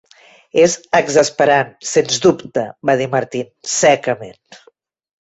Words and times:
"És 0.63 0.77
exasperant, 0.99 1.69
sens 1.91 2.19
dubte," 2.25 2.65
va 2.91 2.99
dir 3.05 3.11
Martin, 3.15 3.49
secament. 3.79 4.39